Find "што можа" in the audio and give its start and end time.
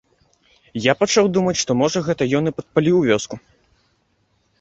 1.63-1.99